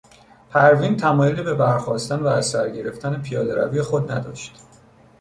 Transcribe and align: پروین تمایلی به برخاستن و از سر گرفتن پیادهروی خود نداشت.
پروین 0.49 0.97
تمایلی 0.97 1.43
به 1.43 1.53
برخاستن 1.53 2.15
و 2.19 2.27
از 2.27 2.45
سر 2.47 2.69
گرفتن 2.69 3.21
پیادهروی 3.21 3.81
خود 3.81 4.11
نداشت. 4.11 4.55